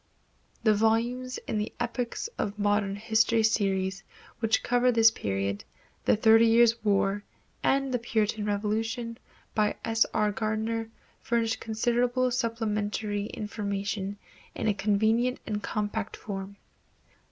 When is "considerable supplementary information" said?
11.57-14.17